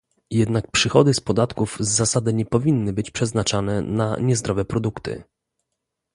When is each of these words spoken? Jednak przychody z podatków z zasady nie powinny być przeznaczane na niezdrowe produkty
Jednak 0.31 0.71
przychody 0.71 1.13
z 1.13 1.19
podatków 1.19 1.77
z 1.79 1.89
zasady 1.91 2.33
nie 2.33 2.45
powinny 2.45 2.93
być 2.93 3.11
przeznaczane 3.11 3.81
na 3.81 4.17
niezdrowe 4.19 4.65
produkty 4.65 5.23